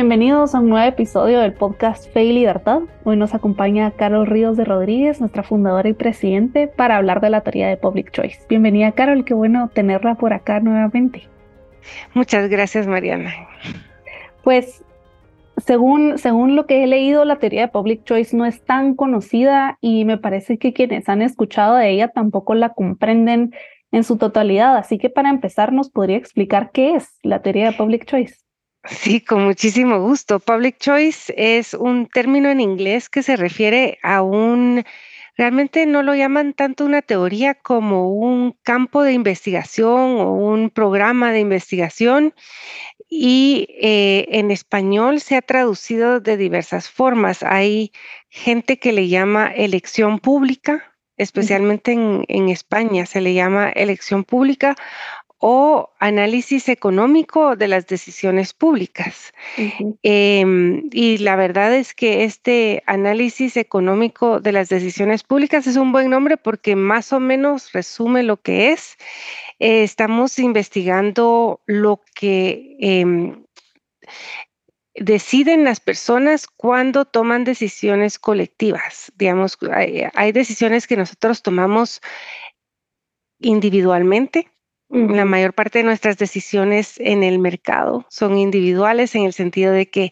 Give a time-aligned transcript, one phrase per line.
[0.00, 2.82] Bienvenidos a un nuevo episodio del podcast Fe y Libertad.
[3.02, 7.40] Hoy nos acompaña Carol Ríos de Rodríguez, nuestra fundadora y presidente, para hablar de la
[7.40, 8.38] teoría de Public Choice.
[8.48, 11.26] Bienvenida Carol, qué bueno tenerla por acá nuevamente.
[12.14, 13.32] Muchas gracias Mariana.
[14.44, 14.84] Pues
[15.56, 19.78] según, según lo que he leído, la teoría de Public Choice no es tan conocida
[19.80, 23.52] y me parece que quienes han escuchado de ella tampoco la comprenden
[23.90, 24.76] en su totalidad.
[24.76, 28.47] Así que para empezar, ¿nos podría explicar qué es la teoría de Public Choice?
[28.90, 30.40] Sí, con muchísimo gusto.
[30.40, 34.82] Public choice es un término en inglés que se refiere a un,
[35.36, 41.32] realmente no lo llaman tanto una teoría como un campo de investigación o un programa
[41.32, 42.34] de investigación
[43.10, 47.42] y eh, en español se ha traducido de diversas formas.
[47.42, 47.92] Hay
[48.30, 54.76] gente que le llama elección pública, especialmente en, en, España se le llama elección pública
[55.38, 59.32] o análisis económico de las decisiones públicas.
[60.02, 65.92] Em, y la verdad es que este análisis económico de las decisiones públicas es un
[65.92, 68.96] buen nombre porque más o menos resume lo que es.
[69.60, 73.44] Eh, estamos investigando lo que em,
[74.96, 79.12] deciden las personas cuando toman decisiones colectivas.
[79.16, 79.56] Digamos,
[80.14, 82.00] hay decisiones que nosotros tomamos
[83.40, 84.50] individualmente
[84.90, 89.90] la mayor parte de nuestras decisiones en el mercado son individuales en el sentido de
[89.90, 90.10] que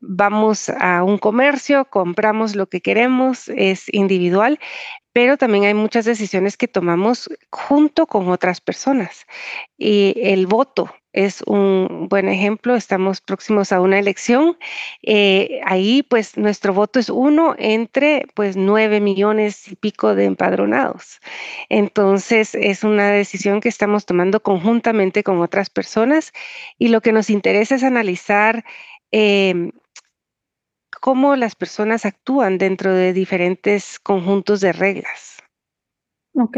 [0.00, 4.58] vamos a un comercio, compramos lo que queremos, es individual,
[5.12, 9.26] pero también hay muchas decisiones que tomamos junto con otras personas.
[9.76, 12.76] Y el voto es un buen ejemplo.
[12.76, 14.56] Estamos próximos a una elección.
[15.02, 21.18] Eh, ahí, pues, nuestro voto es uno entre, pues, nueve millones y pico de empadronados.
[21.68, 26.32] Entonces, es una decisión que estamos tomando conjuntamente con otras personas
[26.78, 28.64] y lo que nos interesa es analizar
[29.10, 29.72] em,
[31.00, 35.37] cómo las personas actúan dentro de diferentes conjuntos de reglas.
[36.38, 36.56] Ok.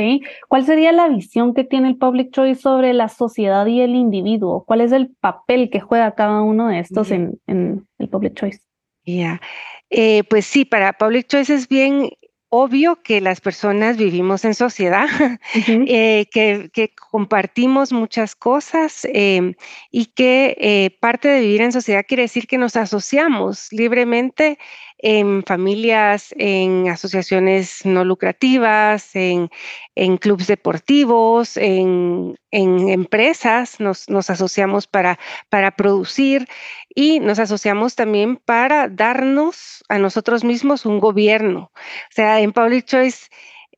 [0.48, 4.64] ¿Cuál sería la visión que tiene el Public Choice sobre la sociedad y el individuo?
[4.66, 8.60] ¿Cuál es el papel que juega cada uno de estos en, el Public Choice?
[9.06, 9.40] Ya.
[9.88, 12.10] Eh, pues sí, para Public Choice es bien
[12.50, 15.06] obvio que las personas vivimos en sociedad,
[15.66, 19.54] eh, que, compartimos muchas cosas em,
[19.90, 24.58] y que eh, parte de vivir en sociedad quiere decir que nos asociamos libremente
[25.02, 29.50] en familias, en asociaciones no lucrativas, en,
[29.94, 35.18] en clubes deportivos, en, empresas, nos, asociamos para,
[35.48, 36.48] para producir
[36.94, 41.70] y nos asociamos también para darnos a nosotros mismos un gobierno.
[41.74, 43.28] O sea, en Public Choice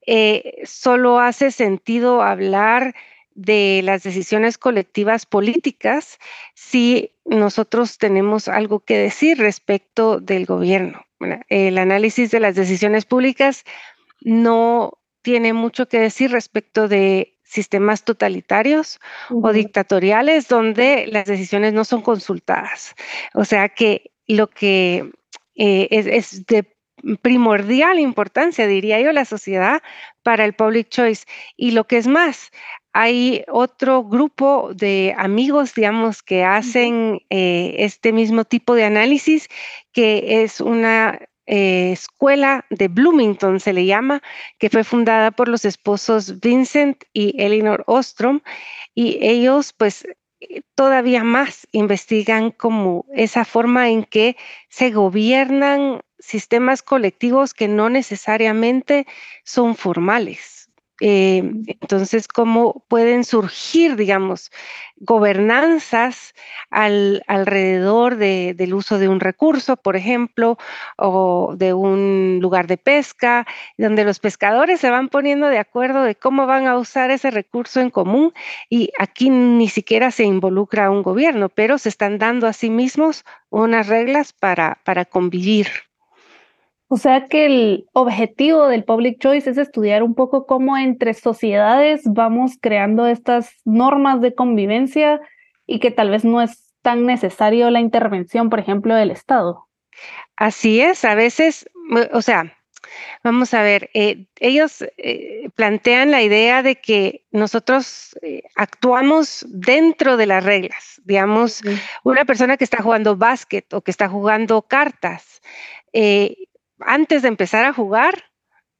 [0.06, 2.94] eh, solo hace sentido hablar
[3.34, 6.18] de las decisiones colectivas políticas
[6.54, 11.06] si nosotros tenemos algo que decir respecto del gobierno.
[11.48, 13.64] El análisis de las decisiones públicas
[14.20, 18.98] no tiene mucho que decir respecto de sistemas totalitarios
[19.30, 22.94] o dictatoriales donde las decisiones no son consultadas.
[23.34, 25.10] O sea que lo que
[25.54, 26.74] eh, es, de
[27.20, 29.82] primordial importancia, diría yo, la sociedad
[30.22, 31.26] para el public choice.
[31.56, 32.50] Y lo que es más,
[32.92, 39.48] hay otro grupo de amigos, digamos, que hacen eh, este mismo tipo de análisis,
[39.92, 44.22] que es una eh, escuela de Bloomington, se le llama,
[44.58, 48.40] que fue fundada por los esposos Vincent y Elinor Ostrom,
[48.94, 50.06] y ellos pues
[50.74, 54.36] todavía más investigan como esa forma en que
[54.68, 59.06] se gobiernan sistemas colectivos que no necesariamente
[59.44, 60.61] son formales.
[61.04, 64.52] Eh, entonces, ¿cómo pueden surgir, digamos,
[64.98, 66.32] gobernanzas
[66.70, 70.58] alrededor del uso de un recurso, por ejemplo,
[70.96, 76.14] o de un lugar de pesca, donde los pescadores se van poniendo de acuerdo de
[76.14, 78.32] cómo van a usar ese recurso en común
[78.70, 83.24] y aquí ni siquiera se involucra un gobierno, pero se están dando a sí mismos
[83.50, 85.66] unas reglas para, para convivir.
[86.92, 92.02] O sea que el objetivo del Public Choice es estudiar un poco cómo entre sociedades
[92.04, 95.18] vamos creando estas normas de convivencia
[95.66, 99.68] y que tal vez no es tan necesario la intervención, por ejemplo, del Estado.
[100.36, 101.66] Así es, a veces,
[102.12, 102.58] o sea,
[103.22, 110.16] Vamos a ver, eh, ellos eh, plantean la idea de que nosotros eh, actuamos dentro
[110.16, 111.00] de las reglas.
[111.04, 111.62] Digamos,
[112.02, 115.40] una persona que está jugando básquet o que está jugando cartas,
[116.86, 118.24] antes de empezar a jugar,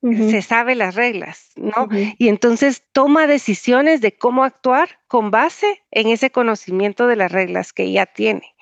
[0.02, 1.88] se sabe las reglas, ¿no?
[2.18, 7.72] Y entonces toma decisiones de cómo actuar con base en ese conocimiento de las reglas
[7.72, 8.54] que ya tiene.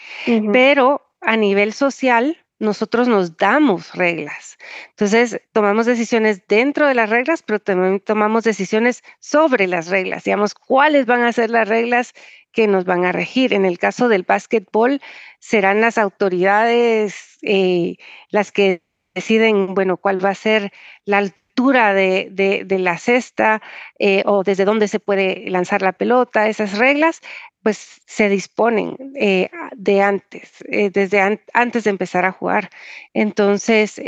[0.53, 4.59] Pero a nivel social, nosotros nos damos reglas.
[4.91, 10.25] Entonces, tomamos decisiones dentro de las reglas, pero también tomamos decisiones sobre las reglas.
[10.25, 12.13] Digamos, cuáles van a ser las reglas
[12.53, 13.55] que nos van a regir.
[13.55, 15.01] En el caso del básquetbol,
[15.39, 17.97] serán las autoridades eh,
[18.29, 18.83] las que
[19.15, 20.73] deciden, bueno, cuál va a ser
[21.05, 23.61] la altura de, la cesta
[23.99, 27.21] eh, o desde dónde se puede lanzar la pelota, esas reglas,
[27.63, 31.21] pues se disponen eh, de antes, eh, desde
[31.53, 32.71] antes de empezar a jugar.
[33.13, 34.01] Entonces,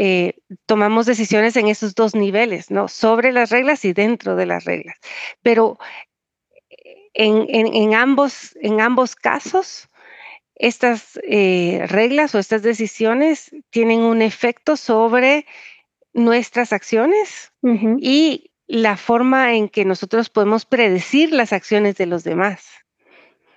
[0.66, 2.88] tomamos decisiones en esos dos niveles, ¿no?
[2.88, 4.96] Sobre las reglas y dentro de las reglas.
[5.43, 5.78] Pero
[7.14, 9.88] en, ambos, en ambos casos,
[10.62, 15.44] estas eh, reglas o estas decisiones tienen un efecto sobre
[16.14, 17.52] nuestras acciones
[17.98, 22.68] y la forma en que nosotros podemos predecir las acciones de los demás.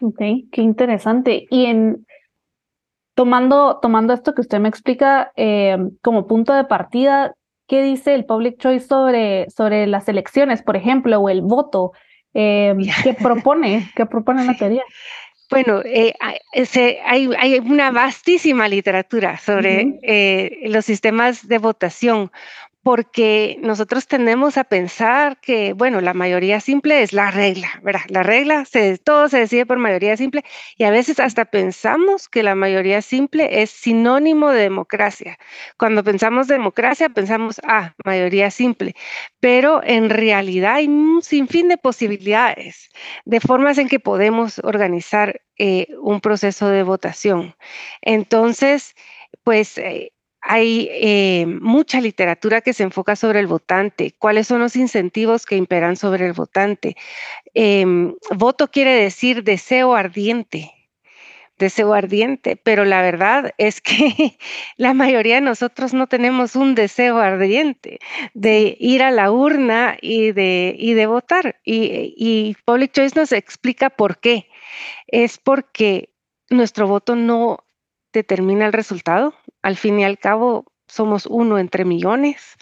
[0.01, 0.17] Ok,
[0.51, 1.45] qué interesante.
[1.51, 2.07] Y en
[3.13, 7.35] tomando, tomando esto que usted me explica eh, como punto de partida,
[7.67, 11.91] ¿qué dice el Public Choice sobre, sobre las elecciones, por ejemplo, o el voto?
[12.33, 13.91] Eh, ¿Qué propone?
[13.95, 14.83] ¿Qué propone la teoría?
[15.55, 16.13] Bueno, eh,
[17.05, 22.29] hay, una vastísima literatura sobre eh, los sistemas de votación
[22.85, 28.03] porque nosotros tendemos a pensar que, bueno, la mayoría simple es la regla, ¿verdad?
[28.09, 30.43] La regla, se, todo se decide por mayoría simple
[30.77, 35.39] y a veces hasta pensamos que la mayoría simple es sinónimo de democracia.
[35.77, 38.93] Cuando pensamos democracia, pensamos, ah, mayoría simple,
[39.39, 42.91] pero en realidad hay un sinfín de posibilidades,
[43.25, 47.55] de formas en que podemos organizar eh, un proceso de votación.
[48.03, 48.93] Entonces,
[49.43, 49.75] pues...
[49.79, 50.11] Eh,
[50.47, 55.55] hay eh, mucha literatura que se enfoca sobre el votante, cuáles son los incentivos que
[55.57, 56.95] imperan sobre el votante.
[57.55, 60.71] Em, voto quiere decir deseo ardiente,
[61.57, 64.37] deseo ardiente, pero la verdad es que
[64.77, 67.97] la mayoría de nosotros no tenemos un deseo ardiente
[68.35, 71.59] de ir a la urna y de, y de votar.
[71.63, 74.47] Y, y Public Choice nos explica por qué.
[75.07, 76.13] Es porque
[76.51, 77.65] nuestro voto no
[78.13, 79.33] determina el resultado.
[79.65, 82.55] Al fin y al cabo, somos uno entre millones,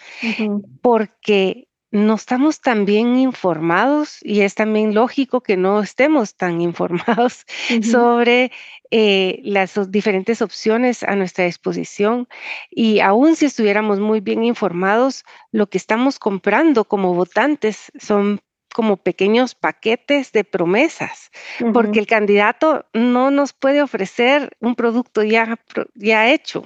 [0.80, 7.44] porque no estamos tan bien informados y es también lógico que no estemos tan informados
[7.82, 8.52] sobre
[8.90, 12.26] eh, las diferentes opciones a nuestra disposición.
[12.70, 18.40] Y aún si estuviéramos muy bien informados, lo que estamos comprando como votantes son
[18.72, 21.30] como pequeños paquetes de promesas,
[21.74, 25.60] porque el candidato no nos puede ofrecer un producto ya,
[25.94, 26.64] ya hecho.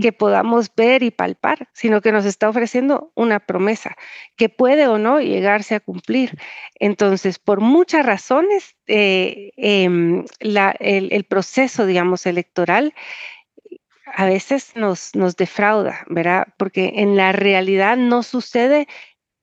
[0.00, 3.96] Que podamos ver y palpar, sino que nos está ofreciendo una promesa
[4.36, 6.38] que puede o no llegarse a cumplir.
[6.78, 12.94] Entonces, por muchas razones, eh, em, el, proceso, digamos, electoral
[14.16, 16.48] a veces nos, nos defrauda, ¿verdad?
[16.56, 18.86] Porque en la realidad no sucede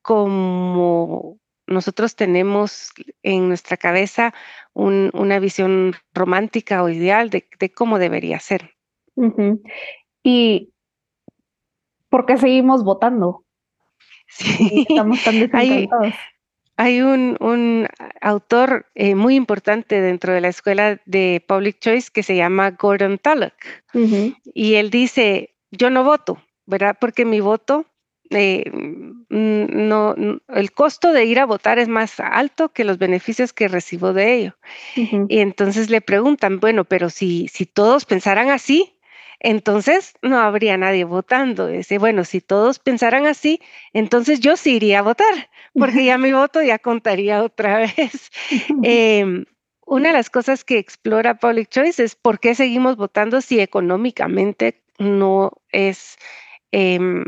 [0.02, 2.90] como, nosotros tenemos
[3.22, 4.34] en nuestra cabeza
[4.74, 8.74] una visión romántica o ideal de, cómo debería ser.
[10.22, 10.70] ¿Y
[12.08, 13.44] por qué seguimos votando?
[14.28, 14.86] Sí.
[14.88, 16.14] Estamos tan desencantados.
[16.76, 17.86] Hay, un,
[18.20, 23.18] autor eh, muy importante dentro de la escuela de Public Choice que se llama Gordon
[23.18, 23.54] Tullock.
[24.54, 26.96] Y él dice, yo no voto, ¿verdad?
[26.98, 27.86] Porque mi voto
[28.34, 28.64] eh,
[29.28, 30.14] no,
[30.48, 34.34] el costo de ir a votar es más alto que los beneficios que recibo de
[34.34, 34.56] ello.
[34.96, 38.94] Y entonces le preguntan, bueno, pero si, si todos pensaran así,
[39.44, 41.66] entonces no habría nadie votando.
[41.66, 43.60] Dice, bueno, si todos pensaran así,
[43.92, 48.30] entonces yo sí iría a votar, porque ya mi voto ya contaría otra vez.
[48.84, 49.44] Em,
[49.84, 54.84] una de las cosas que explora Public Choice es por qué seguimos votando si económicamente
[54.98, 56.16] no es
[56.70, 57.24] em,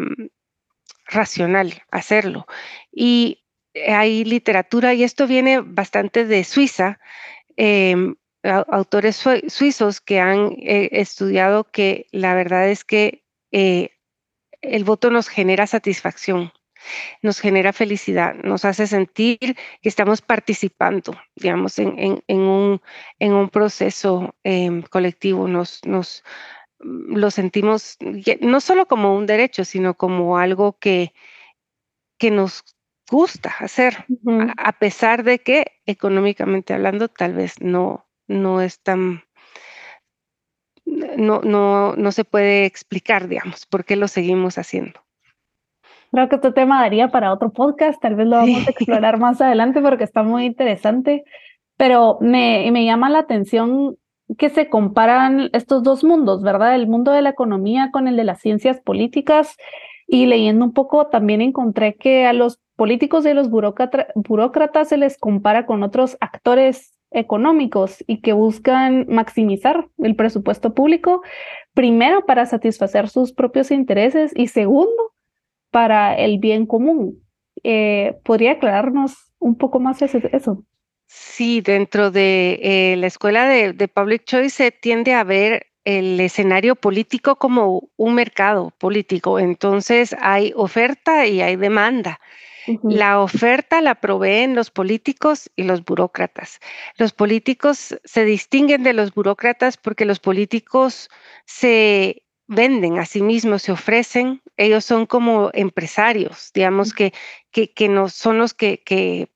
[1.07, 2.47] racional hacerlo.
[2.93, 3.43] Y
[3.89, 7.01] hay literatura, y esto viene bastante de Suiza,
[7.57, 13.91] em, autores suizos que han eh, estudiado que la verdad es que eh,
[14.61, 16.53] el voto nos genera satisfacción,
[17.23, 22.81] nos genera felicidad, nos hace sentir que estamos participando, digamos, en, un,
[23.19, 26.23] en un, proceso em, colectivo, nos, nos
[26.79, 27.97] lo sentimos
[28.41, 31.15] no solo como un derecho, sino como algo que,
[32.19, 32.65] que nos
[33.11, 34.07] gusta hacer,
[34.57, 39.23] a, pesar de que económicamente hablando tal vez no, no es tan,
[40.85, 45.01] no, no, no se puede explicar, digamos, por qué lo seguimos haciendo.
[46.11, 49.41] Creo que este tema daría para otro podcast, tal vez lo vamos a explorar más
[49.41, 51.25] adelante porque está muy interesante,
[51.77, 53.97] pero me, me llama la atención
[54.39, 56.75] que se comparan estos dos mundos, ¿verdad?
[56.77, 59.57] El mundo de la economía con el de las ciencias políticas.
[60.07, 64.97] Y leyendo un poco también encontré que a los políticos y a los burócratas se
[64.97, 71.23] les compara con otros actores económicos y que buscan maximizar el presupuesto público,
[71.73, 75.15] primero para satisfacer sus propios intereses y segundo
[75.71, 77.23] para el bien común.
[77.63, 80.65] Eh, ¿Podría aclararnos un poco más eso?
[81.07, 86.77] Sí, dentro de eh, la escuela de, Public Choice se tiende a ver el escenario
[86.77, 89.39] político como un mercado político.
[89.39, 92.21] Entonces hay oferta y hay demanda.
[92.83, 96.61] La oferta la proveen los políticos y los burócratas.
[96.97, 101.11] Los políticos se distinguen de los burócratas porque los políticos
[101.47, 104.43] se venden a sí mismos, se ofrecen.
[104.57, 107.13] Ellos son como empresarios, digamos que,
[107.51, 109.31] que, no son los que, que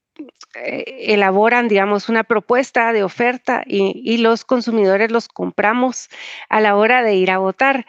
[0.54, 6.08] eh, elaboran, digamos, una propuesta de oferta y, los consumidores los compramos
[6.48, 7.86] a la hora de ir a votar.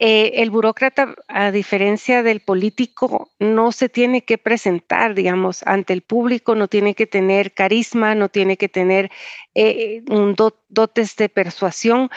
[0.00, 6.02] Eh, el burócrata, a diferencia del político, no se tiene que presentar, digamos, ante el
[6.02, 9.10] público, no tiene que tener carisma, no tiene que tener
[9.54, 10.36] eh, un
[10.68, 12.10] dotes de persuasión.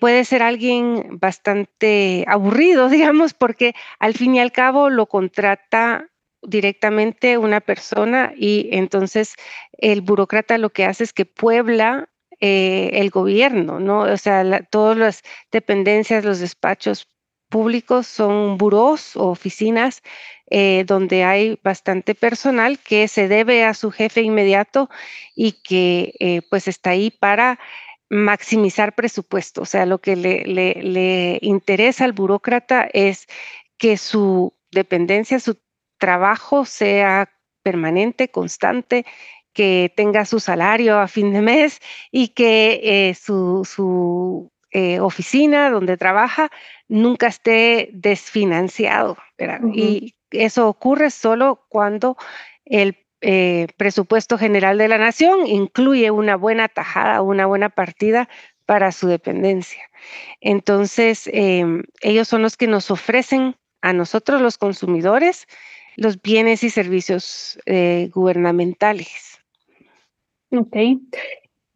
[0.00, 6.10] puede ser alguien bastante aburrido, digamos, porque al fin y al cabo lo contrata
[6.42, 9.34] directamente una persona y entonces
[9.78, 12.09] el burócrata lo que hace es que puebla
[12.40, 14.00] eh, el gobierno, ¿no?
[14.00, 17.08] O sea, todas las dependencias, los despachos
[17.50, 20.02] públicos son burós o oficinas
[20.48, 24.88] eh, donde hay bastante personal que se debe a su jefe inmediato
[25.34, 27.58] y que eh, pues está ahí para
[28.08, 29.62] maximizar presupuesto.
[29.62, 33.26] O sea, lo que le, le interesa al burócrata es
[33.78, 35.58] que su dependencia, su
[35.98, 37.30] trabajo sea
[37.62, 39.04] permanente, constante,
[39.52, 41.80] que tenga su salario a fin de mes
[42.10, 46.50] y que eh, su, eh, oficina donde trabaja
[46.88, 49.16] nunca esté desfinanciado.
[49.74, 52.16] Y eso ocurre solo cuando
[52.64, 58.28] el eh, presupuesto general de la nación incluye una buena tajada, una buena partida
[58.66, 59.82] para su dependencia.
[60.40, 65.46] Entonces, em, ellos son los que nos ofrecen a nosotros los consumidores
[65.96, 67.58] los bienes y servicios
[68.14, 69.39] gubernamentales.
[70.52, 70.76] Ok.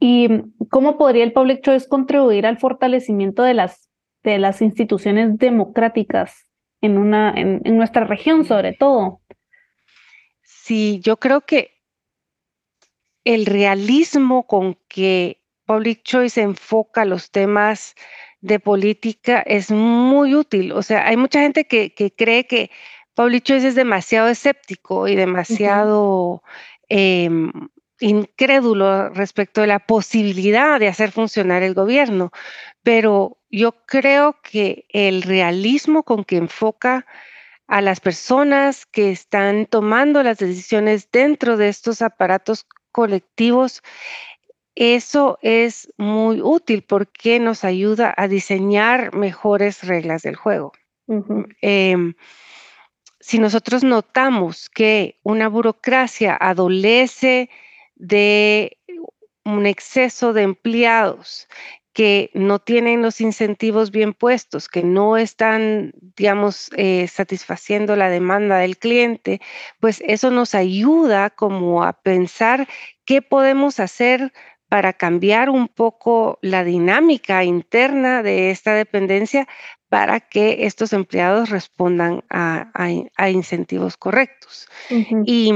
[0.00, 0.28] ¿Y
[0.70, 3.88] cómo podría el Public Choice contribuir al fortalecimiento de las,
[4.22, 6.46] de las instituciones democráticas
[6.80, 9.20] en, una, en, en nuestra región, sobre todo?
[10.42, 11.74] Sí, yo creo que
[13.24, 17.94] el realismo con que Public Choice enfoca los temas
[18.40, 20.72] de política es muy útil.
[20.72, 22.70] O sea, hay mucha gente que, que cree que
[23.14, 26.42] Public Choice es demasiado escéptico y demasiado
[26.88, 27.50] em,
[28.04, 32.30] incrédulo respecto de la posibilidad de hacer funcionar el gobierno,
[32.82, 37.06] pero yo creo que el realismo con que enfoca
[37.66, 43.82] a las personas que están tomando las decisiones dentro de estos aparatos colectivos,
[44.74, 50.72] eso es muy útil porque nos ayuda a diseñar mejores reglas del juego.
[53.20, 57.48] Si nosotros notamos que una burocracia adolece
[57.96, 58.78] de
[59.44, 61.48] un exceso de empleados
[61.94, 68.58] que no tienen los incentivos bien puestos, que no están, digamos, eh, satisfaciendo la demanda
[68.58, 69.40] del cliente,
[69.78, 72.66] pues eso nos ayuda como a pensar
[73.04, 74.32] qué podemos hacer
[74.68, 79.46] para cambiar un poco la dinámica interna de esta dependencia
[79.88, 84.66] para que estos empleados respondan a, incentivos correctos.
[85.24, 85.52] y,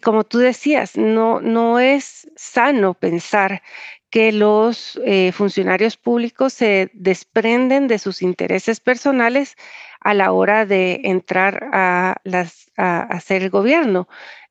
[0.00, 3.62] como tú decías, no, no es sano pensar
[4.10, 9.56] que los eh, funcionarios públicos se desprenden de sus intereses personales
[10.00, 12.16] a la hora de entrar a,
[12.76, 14.08] hacer el gobierno.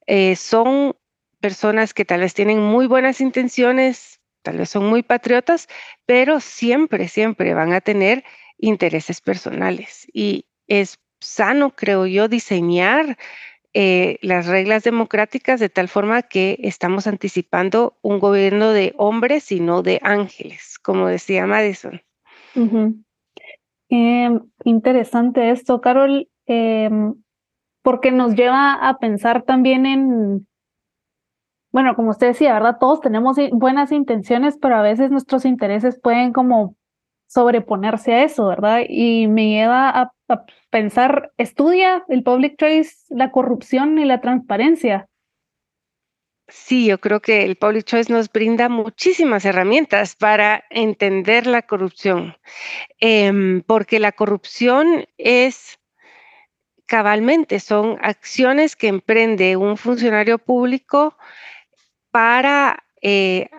[0.08, 0.96] Eh, son
[1.40, 5.68] personas que tal vez tienen muy buenas intenciones, tal vez son muy patriotas,
[6.06, 8.24] pero siempre, siempre van a tener
[8.58, 10.08] intereses personales.
[10.14, 13.18] Y es sano, creo yo, diseñar
[13.78, 19.60] eh, las reglas democráticas de tal forma que estamos anticipando un gobierno de hombres y
[19.60, 22.02] no de ángeles, como decía Madison.
[23.90, 27.16] Qué interesante esto, Carol, em,
[27.84, 30.48] porque nos lleva a pensar también en,
[31.74, 32.78] bueno, como usted decía, ¿verdad?
[32.80, 36.78] Todos tenemos buenas intenciones, pero a veces nuestros intereses pueden como
[37.28, 38.82] sobreponerse a eso, ¿verdad?
[38.88, 40.12] Y me lleva a,
[40.70, 45.08] pensar, estudia el public choice, la corrupción y la transparencia.
[46.48, 52.38] Sí, yo creo que el Public Choice nos brinda muchísimas herramientas para entender la corrupción,
[53.00, 55.80] em, porque la corrupción es
[56.86, 61.18] cabalmente, son acciones que emprende un funcionario público
[62.12, 63.50] para eh,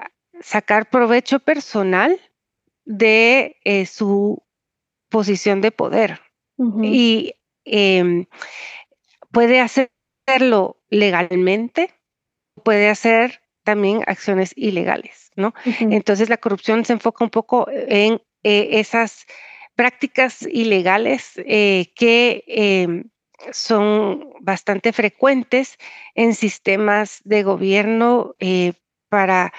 [0.40, 2.20] sacar provecho personal
[2.86, 4.42] de eh, su
[5.10, 6.20] posición de poder.
[6.82, 7.34] Y
[7.66, 8.24] em,
[9.30, 11.92] puede hacerlo legalmente,
[12.64, 15.52] puede hacer también acciones ilegales, ¿no?
[15.80, 19.26] Entonces la corrupción se enfoca un poco en eh, esas
[19.74, 23.10] prácticas ilegales eh, que em,
[23.52, 25.76] son bastante frecuentes
[26.14, 28.34] en sistemas de gobierno
[29.10, 29.52] para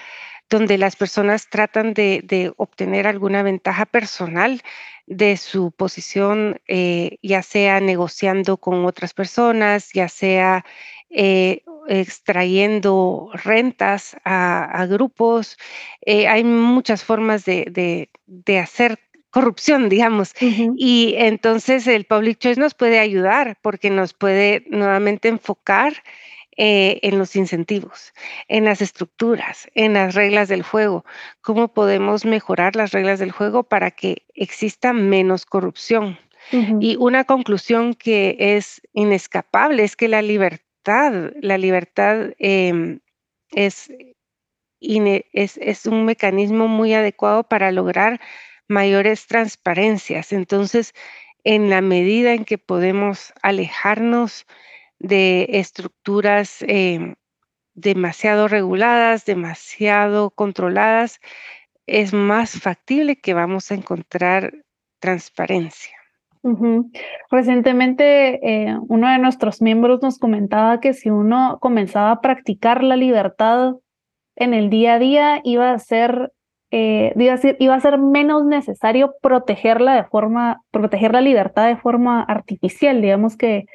[0.50, 4.62] donde las personas tratan de, obtener alguna ventaja personal
[5.06, 10.64] de su posición, eh, ya sea negociando con otras personas, ya sea
[11.10, 15.58] eh, extrayendo rentas a, grupos.
[16.04, 18.10] Eh, hay muchas formas de,
[18.60, 18.98] hacer
[19.30, 20.34] corrupción, digamos.
[20.40, 26.02] Y entonces el Public Choice nos puede ayudar porque nos puede nuevamente enfocar
[26.60, 28.12] eh, en los incentivos,
[28.48, 31.04] en las estructuras, en las reglas del juego.
[31.40, 36.18] ¿Cómo podemos mejorar las reglas del juego para que exista menos corrupción?
[36.80, 42.98] Y una conclusión que es inescapable es que la libertad, la libertad em,
[43.52, 43.92] es,
[44.80, 48.20] es, es un mecanismo muy adecuado para lograr
[48.66, 50.32] mayores transparencias.
[50.32, 50.92] Entonces,
[51.44, 54.44] en la medida en que podemos alejarnos
[54.98, 57.14] de estructuras em,
[57.74, 61.20] demasiado reguladas, demasiado controladas,
[61.86, 64.52] es más factible que vamos a encontrar
[65.00, 65.96] transparencia.
[67.30, 72.96] Recientemente, eh, uno de nuestros miembros nos comentaba que si uno comenzaba a practicar la
[72.96, 73.74] libertad
[74.36, 76.32] en el día a día, iba a ser,
[76.70, 77.12] eh,
[77.58, 83.02] iba a ser menos necesario protegerla de forma, proteger la libertad de forma artificial.
[83.02, 83.66] Digamos que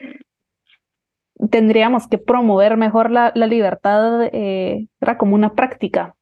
[1.49, 6.15] tendríamos que promover mejor la, libertad eh, como una práctica.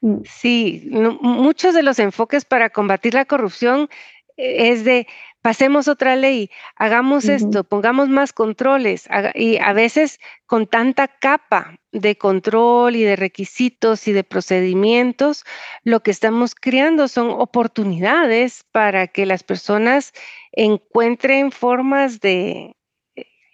[0.00, 0.18] Mm.
[0.24, 0.88] Sí,
[1.20, 3.88] muchos de los enfoques para combatir la corrupción
[4.36, 5.06] eh, es de
[5.42, 12.16] pasemos otra ley, hagamos esto, pongamos más controles y a veces con tanta capa de
[12.16, 15.44] control y de requisitos y de procedimientos,
[15.82, 20.14] lo que estamos creando son oportunidades para que las personas
[20.52, 22.74] encuentren formas de,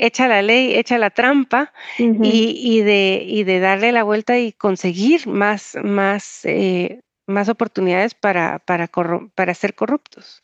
[0.00, 5.76] echa la ley, echa la trampa y, de, de darle la vuelta y conseguir más,
[5.82, 8.88] más, eh, más oportunidades para, para,
[9.34, 10.42] para ser corruptos.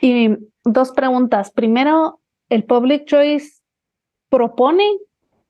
[0.00, 0.30] Y
[0.64, 1.50] dos preguntas.
[1.50, 3.60] Primero, ¿el Public Choice
[4.30, 4.84] propone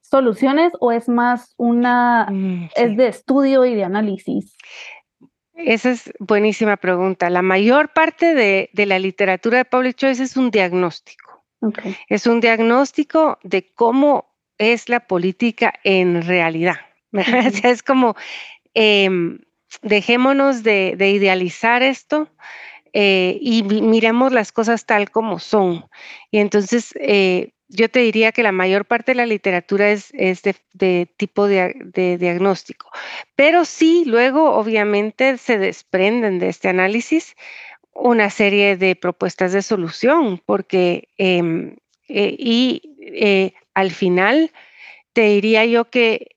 [0.00, 4.56] soluciones o es más una, mm, es de estudio y de análisis?
[5.54, 7.28] Esa es buenísima pregunta.
[7.30, 11.27] La mayor parte de, de la literatura de Public Choice es un diagnóstico.
[12.08, 16.76] Es un diagnóstico de cómo es la política en realidad.
[17.64, 18.16] es como,
[18.74, 19.40] em,
[19.82, 22.28] dejémonos de, idealizar esto
[22.92, 25.86] eh, y miremos las cosas tal como son.
[26.30, 31.06] Y entonces, eh, yo te diría que la mayor parte de la literatura es, de,
[31.16, 32.90] tipo de, diagnóstico,
[33.36, 37.36] pero sí, luego obviamente se desprenden de este análisis
[37.98, 41.76] una serie de propuestas de solución, porque em,
[42.08, 44.50] eh, y eh, al final
[45.12, 46.36] te diría yo que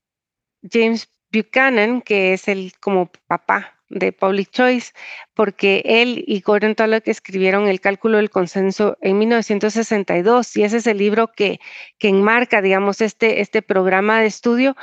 [0.69, 4.93] James Buchanan, que es el como papá de Public Choice,
[5.33, 10.87] porque él y Gordon Tullock escribieron el cálculo del consenso en 1962 y ese es
[10.87, 11.59] el libro que,
[11.99, 14.75] que enmarca, digamos, este, este programa de estudio.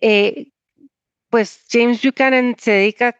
[0.00, 0.48] Eh,
[1.30, 3.16] pues James Buchanan se dedica,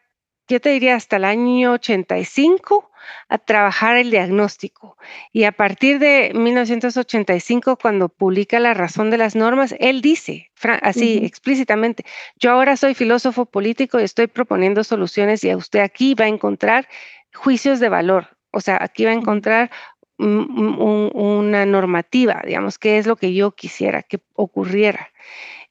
[0.53, 2.91] yo te diría, hasta el año 85
[3.29, 4.97] a trabajar el diagnóstico.
[5.33, 10.51] Y a partir de 1985, cuando publica La razón de las normas, él dice
[10.83, 12.05] así explícitamente,
[12.39, 16.87] yo ahora soy filósofo político y estoy proponiendo soluciones y usted aquí va a encontrar
[17.35, 18.37] juicios de valor.
[18.53, 19.71] O sea, aquí va a encontrar
[20.19, 25.11] una normativa, digamos, qué es lo que yo quisiera que ocurriera.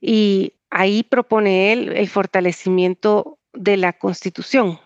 [0.01, 4.79] Y ahí propone él el fortalecimiento de la constitución.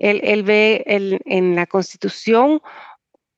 [0.00, 2.60] Él, ve en la Constitución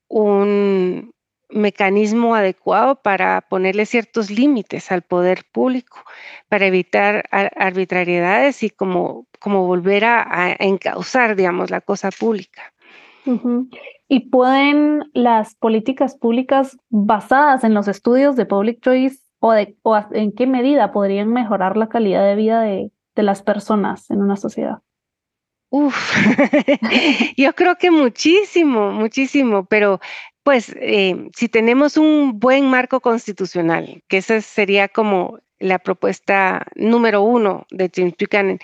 [0.09, 1.15] un
[1.55, 5.99] mecanismo adecuado para ponerle ciertos límites al poder público,
[6.49, 12.73] para evitar arbitrariedades y como, como volver a, encauzar, digamos, la cosa pública.
[14.09, 19.99] ¿Y pueden las políticas públicas basadas en los estudios de Public Choice o, de, o
[20.13, 24.37] en qué medida podrían mejorar la calidad de vida de, de las personas en una
[24.37, 24.79] sociedad?
[25.71, 26.15] Uf,
[27.37, 30.01] yo creo que muchísimo, muchísimo, pero
[30.45, 37.23] pues eh, si tenemos un buen marco constitucional, que esa sería como la propuesta número
[37.23, 38.59] uno de James Buchanan,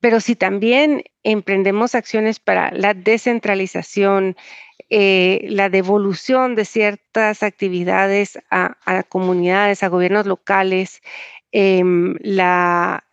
[0.00, 4.36] pero si también emprendemos acciones para la descentralización,
[4.90, 11.00] eh, la devolución de ciertas actividades a, comunidades, a gobiernos locales,
[11.54, 13.04] em, la,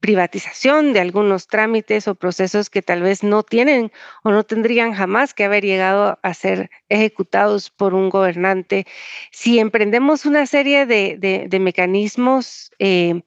[0.00, 3.92] privatización de algunos trámites o procesos que tal vez no tienen
[4.24, 8.84] o no tendrían jamás que haber llegado a ser ejecutados por un gobernante.
[9.30, 13.22] Si emprendemos una serie de, mecanismos eh,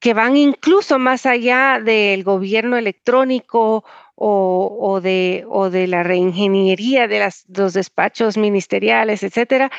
[0.00, 3.84] que van incluso más allá del gobierno electrónico
[4.16, 9.70] o, de, o de, la reingeniería de los despachos ministeriales, etcétera,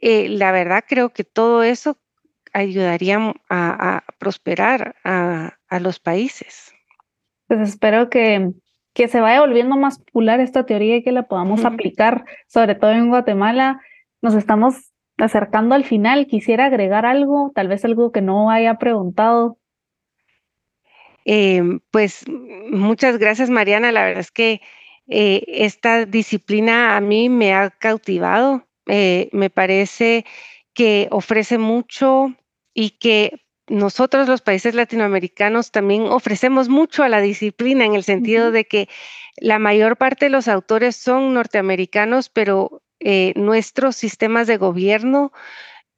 [0.00, 1.96] eh, la verdad creo que todo eso
[2.52, 6.72] ayudarían a, prosperar a, los países.
[7.46, 8.52] Pues espero que,
[8.94, 12.92] que se vaya volviendo más popular esta teoría y que la podamos aplicar, sobre todo
[12.92, 13.80] en Guatemala.
[14.22, 16.26] Nos estamos acercando al final.
[16.26, 19.58] Quisiera agregar algo, tal vez algo que no haya preguntado.
[21.24, 23.92] Em, pues muchas gracias, Mariana.
[23.92, 24.60] La verdad es que
[25.08, 28.66] eh, esta disciplina a mí me ha cautivado.
[28.86, 30.24] Eh, me parece
[30.74, 32.34] que ofrece mucho
[32.80, 38.52] y que nosotros los países latinoamericanos también ofrecemos mucho a la disciplina en el sentido
[38.52, 38.88] de que
[39.36, 45.30] la mayor parte de los autores son norteamericanos, pero eh, nuestros sistemas de gobierno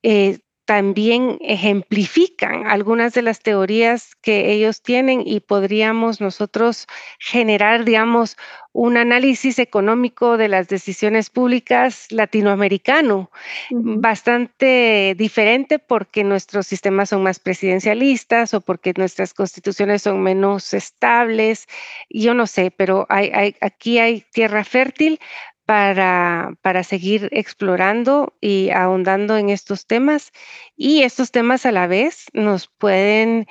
[0.02, 6.86] eh, también ejemplifican algunas de las teorías que ellos tienen y podríamos nosotros
[7.18, 8.36] generar, digamos,
[8.72, 13.30] un análisis económico de las decisiones públicas latinoamericano,
[13.70, 21.66] bastante diferente porque nuestros sistemas son más presidencialistas o porque nuestras constituciones son menos estables.
[22.08, 25.20] Yo no sé, pero hay, aquí hay tierra fértil
[25.64, 30.32] para, para seguir explorando y ahondando en estos temas.
[30.76, 33.46] Y estos temas a la vez nos pueden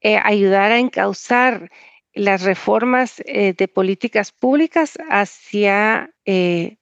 [0.00, 1.70] eh, ayudar a encauzar
[2.12, 6.76] las reformas eh, de políticas públicas hacia eh,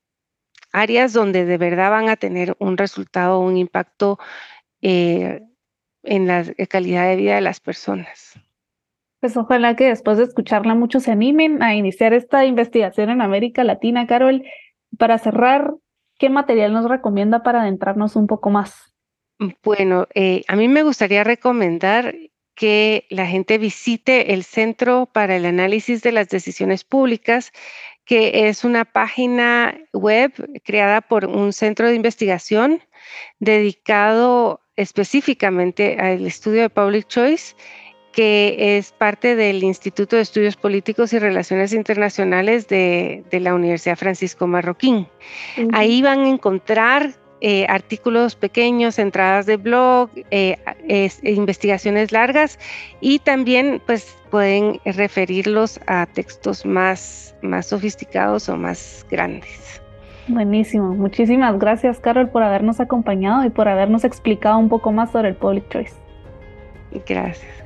[0.73, 4.19] áreas donde de verdad van a tener un resultado, un impacto
[4.81, 5.47] en
[6.03, 8.35] la calidad de vida de las personas.
[9.23, 13.63] Pues ojalá que después de escucharla muchos se animen a iniciar esta investigación en América
[13.63, 14.09] Latina.
[14.09, 14.43] Carol,
[14.99, 15.75] para cerrar,
[16.19, 18.93] ¿qué material nos recomienda para adentrarnos un poco más?
[19.63, 22.17] Bueno, eh, a mí me gustaría recomendar
[22.57, 27.53] que la gente visite el Centro para el Análisis de las Decisiones Públicas,
[28.05, 30.33] que es una página web
[30.65, 32.83] creada por un centro de investigación
[33.39, 37.55] dedicado específicamente al estudio de Public Choice
[38.13, 44.47] que es parte del Instituto de Estudios Políticos y Relaciones Internacionales de, la Universidad Francisco
[44.47, 45.09] Marroquín.
[45.73, 50.59] Ahí van a encontrar eh, artículos pequeños, entradas de blog, eh,
[51.25, 52.59] investigaciones largas
[53.01, 59.83] y también pues pueden referirlos a textos más, más sofisticados o más grandes.
[60.29, 60.95] Buenísimo.
[60.95, 65.35] Muchísimas gracias, Carol, por habernos acompañado y por habernos explicado un poco más sobre el
[65.35, 65.95] Public Choice.
[67.09, 67.62] Gracias